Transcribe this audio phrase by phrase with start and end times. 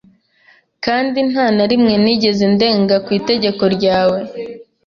[0.85, 4.19] kandi nta na rimwe nigeze ndenga ku itegeko ryawe.